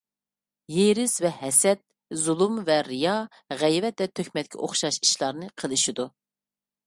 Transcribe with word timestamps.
ھېرىس 0.75 1.11
ۋە 1.25 1.29
ھەسەت، 1.41 1.83
زۇلۇم 2.21 2.55
ۋە 2.69 2.77
رىيا، 2.89 3.13
غەيۋەت 3.61 4.03
ۋە 4.05 4.09
تۆھمەتكە 4.21 4.61
ئوخشاش 4.63 4.99
ئىشلارنى 5.05 5.51
قىلىشىدۇ. 5.63 6.09